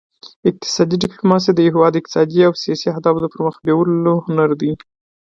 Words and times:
اقتصادي 0.49 0.95
ډیپلوماسي 1.03 1.51
د 1.53 1.59
یو 1.65 1.73
هیواد 1.75 1.93
اقتصادي 1.99 2.39
او 2.47 2.53
سیاسي 2.63 2.85
اهدافو 2.89 3.31
پرمخ 3.33 3.55
بیولو 3.65 4.13
هنر 4.25 4.49
دی 4.61 4.71